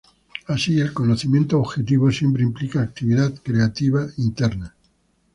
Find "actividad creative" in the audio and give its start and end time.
2.81-4.07